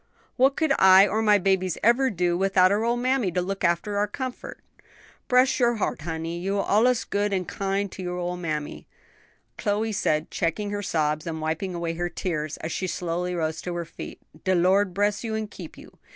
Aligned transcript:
What 0.35 0.55
could 0.55 0.73
I 0.79 1.05
or 1.07 1.21
my 1.21 1.37
babies 1.37 1.77
ever 1.83 2.09
do 2.09 2.35
without 2.35 2.71
our 2.71 2.83
old 2.83 3.01
mammy 3.01 3.31
to 3.33 3.39
look 3.39 3.63
after 3.63 3.99
our 3.99 4.07
comfort!" 4.07 4.59
"Bress 5.27 5.59
your 5.59 5.75
heart, 5.75 6.01
honey, 6.01 6.39
you'se 6.39 6.65
allus 6.67 7.03
good 7.03 7.31
an' 7.31 7.45
kind 7.45 7.91
to 7.91 8.01
your 8.01 8.17
ole 8.17 8.35
mammy," 8.35 8.87
Chloe 9.59 9.91
said, 9.91 10.31
checking 10.31 10.71
her 10.71 10.81
sobs 10.81 11.27
and 11.27 11.39
wiping 11.39 11.75
away 11.75 11.93
her 11.93 12.09
tears, 12.09 12.57
as 12.61 12.71
she 12.71 12.87
slowly 12.87 13.35
rose 13.35 13.61
to 13.61 13.75
her 13.75 13.85
feet; 13.85 14.19
"de 14.43 14.55
Lord 14.55 14.95
bress 14.95 15.23
you 15.23 15.35
an' 15.35 15.47
keep 15.49 15.77
you. 15.77 15.99